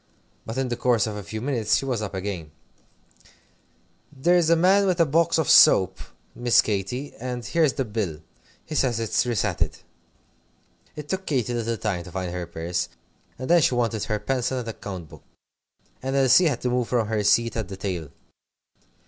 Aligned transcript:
But 0.47 0.57
in 0.57 0.69
the 0.69 0.75
course 0.75 1.05
of 1.05 1.15
a 1.15 1.21
few 1.21 1.41
minutes 1.41 1.75
she 1.77 1.85
was 1.85 2.01
up 2.01 2.15
again. 2.15 2.49
"There's 4.11 4.49
a 4.49 4.55
man 4.55 4.81
come 4.81 4.87
with 4.87 4.99
a 4.99 5.05
box 5.05 5.37
of 5.37 5.47
soap, 5.47 5.99
Miss 6.33 6.59
Katy, 6.63 7.13
and 7.19 7.45
here's 7.45 7.73
the 7.73 7.85
bill. 7.85 8.21
He 8.65 8.73
says 8.73 8.99
it's 8.99 9.25
resated." 9.27 9.77
It 10.95 11.07
took 11.07 11.27
Katy 11.27 11.53
a 11.53 11.57
little 11.57 11.77
time 11.77 12.03
to 12.05 12.11
find 12.11 12.31
her 12.33 12.47
purse, 12.47 12.89
and 13.37 13.47
then 13.47 13.61
she 13.61 13.75
wanted 13.75 14.05
her 14.05 14.17
pencil 14.17 14.57
and 14.57 14.67
account 14.67 15.07
book, 15.07 15.21
and 16.01 16.15
Elsie 16.15 16.47
had 16.47 16.61
to 16.61 16.69
move 16.71 16.87
from 16.87 17.07
her 17.07 17.23
seat 17.23 17.55
at 17.55 17.67
the 17.67 17.77
table. 17.77 18.09